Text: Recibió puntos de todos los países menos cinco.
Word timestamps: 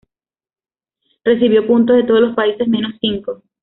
Recibió 1.23 1.67
puntos 1.67 1.95
de 1.95 2.03
todos 2.05 2.21
los 2.21 2.35
países 2.35 2.67
menos 2.67 2.93
cinco. 2.99 3.43